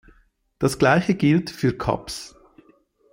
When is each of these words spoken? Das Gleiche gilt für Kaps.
Das 0.57 0.79
Gleiche 0.79 1.13
gilt 1.13 1.51
für 1.51 1.77
Kaps. 1.77 2.33